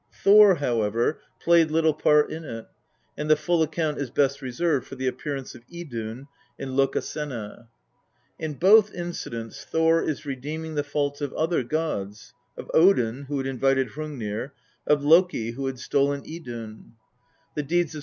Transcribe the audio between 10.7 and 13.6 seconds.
the faults of other gods of Odin, who had